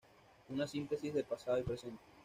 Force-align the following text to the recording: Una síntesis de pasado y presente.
Una 0.55 0.65
síntesis 0.67 1.13
de 1.13 1.23
pasado 1.23 1.59
y 1.59 1.61
presente. 1.61 2.01